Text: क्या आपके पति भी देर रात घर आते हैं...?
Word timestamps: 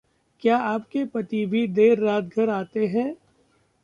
क्या 0.41 0.57
आपके 0.57 1.03
पति 1.05 1.45
भी 1.45 1.67
देर 1.67 1.99
रात 1.99 2.23
घर 2.23 2.49
आते 2.49 2.87
हैं...? 2.87 3.15